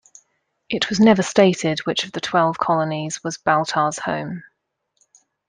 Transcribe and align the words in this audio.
It 0.67 0.89
is 0.91 0.99
never 0.99 1.21
stated 1.21 1.81
which 1.85 2.03
of 2.05 2.11
the 2.11 2.21
Twelve 2.21 2.57
Colonies 2.57 3.23
was 3.23 3.37
Baltar's 3.37 3.99
home. 3.99 4.41